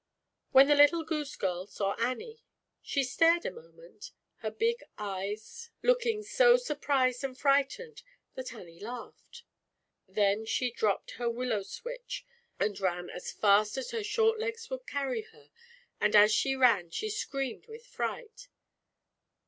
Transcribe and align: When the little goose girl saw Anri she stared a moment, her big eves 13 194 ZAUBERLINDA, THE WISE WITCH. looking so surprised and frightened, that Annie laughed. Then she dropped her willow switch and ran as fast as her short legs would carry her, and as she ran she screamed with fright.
When 0.51 0.67
the 0.67 0.73
little 0.73 1.03
goose 1.05 1.35
girl 1.35 1.67
saw 1.67 1.95
Anri 1.97 2.39
she 2.81 3.03
stared 3.03 3.45
a 3.45 3.51
moment, 3.51 4.09
her 4.37 4.49
big 4.49 4.77
eves 4.99 5.69
13 5.83 5.83
194 5.83 5.83
ZAUBERLINDA, 5.83 5.83
THE 5.83 5.83
WISE 5.83 5.83
WITCH. 5.83 5.87
looking 5.87 6.23
so 6.23 6.57
surprised 6.57 7.23
and 7.23 7.37
frightened, 7.37 8.03
that 8.33 8.53
Annie 8.55 8.79
laughed. 8.79 9.43
Then 10.07 10.45
she 10.47 10.71
dropped 10.71 11.11
her 11.11 11.29
willow 11.29 11.61
switch 11.61 12.25
and 12.59 12.79
ran 12.79 13.11
as 13.11 13.31
fast 13.31 13.77
as 13.77 13.91
her 13.91 14.03
short 14.03 14.39
legs 14.39 14.71
would 14.71 14.87
carry 14.87 15.21
her, 15.21 15.51
and 15.99 16.15
as 16.15 16.33
she 16.33 16.55
ran 16.55 16.89
she 16.89 17.07
screamed 17.07 17.67
with 17.67 17.85
fright. 17.85 18.47